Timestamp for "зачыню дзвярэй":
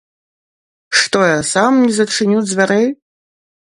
2.01-2.93